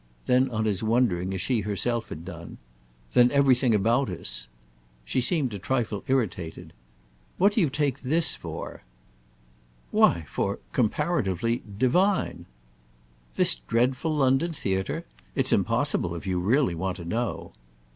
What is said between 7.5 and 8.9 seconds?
do you take this for?"